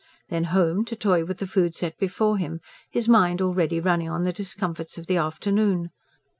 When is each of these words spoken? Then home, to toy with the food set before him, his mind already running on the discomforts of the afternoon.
Then 0.29 0.45
home, 0.45 0.83
to 0.85 0.95
toy 0.95 1.25
with 1.25 1.37
the 1.37 1.45
food 1.45 1.75
set 1.75 1.95
before 1.99 2.39
him, 2.39 2.59
his 2.89 3.07
mind 3.07 3.39
already 3.39 3.79
running 3.79 4.09
on 4.09 4.23
the 4.23 4.33
discomforts 4.33 4.97
of 4.97 5.05
the 5.05 5.17
afternoon. 5.17 5.91